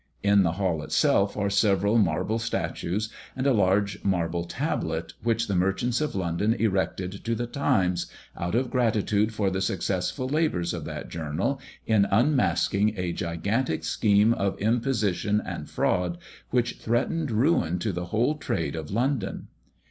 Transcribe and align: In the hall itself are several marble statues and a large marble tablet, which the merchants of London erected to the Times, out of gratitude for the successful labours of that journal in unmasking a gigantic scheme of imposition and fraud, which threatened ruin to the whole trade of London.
In 0.23 0.41
the 0.41 0.53
hall 0.53 0.81
itself 0.81 1.37
are 1.37 1.51
several 1.51 1.99
marble 1.99 2.39
statues 2.39 3.13
and 3.35 3.45
a 3.45 3.53
large 3.53 4.03
marble 4.03 4.45
tablet, 4.45 5.13
which 5.21 5.45
the 5.47 5.53
merchants 5.53 6.01
of 6.01 6.15
London 6.15 6.55
erected 6.55 7.23
to 7.23 7.35
the 7.35 7.45
Times, 7.45 8.11
out 8.35 8.55
of 8.55 8.71
gratitude 8.71 9.31
for 9.31 9.51
the 9.51 9.61
successful 9.61 10.27
labours 10.27 10.73
of 10.73 10.85
that 10.85 11.09
journal 11.09 11.61
in 11.85 12.05
unmasking 12.09 12.95
a 12.97 13.13
gigantic 13.13 13.83
scheme 13.83 14.33
of 14.33 14.59
imposition 14.59 15.39
and 15.39 15.69
fraud, 15.69 16.17
which 16.49 16.77
threatened 16.77 17.29
ruin 17.29 17.77
to 17.77 17.91
the 17.93 18.05
whole 18.05 18.33
trade 18.39 18.75
of 18.75 18.89
London. 18.89 19.49